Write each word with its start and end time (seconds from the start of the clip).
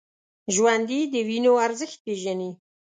ژوندي 0.55 0.99
د 1.13 1.15
وینو 1.27 1.53
ارزښت 1.65 1.97
پېژني 2.05 2.51